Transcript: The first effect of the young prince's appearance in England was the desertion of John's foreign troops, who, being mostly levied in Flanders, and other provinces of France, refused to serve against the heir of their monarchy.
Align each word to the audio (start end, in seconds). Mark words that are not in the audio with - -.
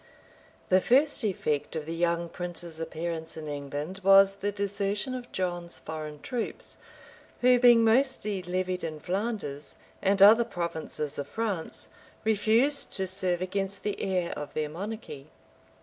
The 0.69 0.81
first 0.81 1.23
effect 1.23 1.75
of 1.75 1.85
the 1.85 1.93
young 1.93 2.27
prince's 2.27 2.79
appearance 2.79 3.37
in 3.37 3.47
England 3.47 4.01
was 4.03 4.33
the 4.37 4.51
desertion 4.51 5.13
of 5.13 5.31
John's 5.31 5.79
foreign 5.79 6.19
troops, 6.21 6.77
who, 7.41 7.59
being 7.59 7.83
mostly 7.85 8.41
levied 8.41 8.83
in 8.83 8.99
Flanders, 8.99 9.75
and 10.01 10.19
other 10.19 10.43
provinces 10.43 11.19
of 11.19 11.27
France, 11.27 11.89
refused 12.23 12.91
to 12.93 13.05
serve 13.05 13.43
against 13.43 13.83
the 13.83 14.01
heir 14.01 14.31
of 14.35 14.55
their 14.55 14.69
monarchy. 14.69 15.27